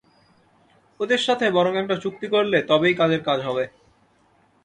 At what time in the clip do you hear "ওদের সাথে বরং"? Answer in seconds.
0.99-1.73